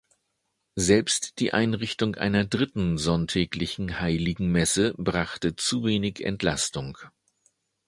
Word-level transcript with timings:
Selbst 0.79 1.37
die 1.39 1.53
Einrichtung 1.53 2.15
einer 2.15 2.43
dritten 2.43 2.97
sonntäglichen 2.97 3.99
Heiligen 3.99 4.47
Messe 4.51 4.95
brachte 4.97 5.55
zu 5.55 5.83
wenig 5.83 6.23
Entlastung. 6.25 6.97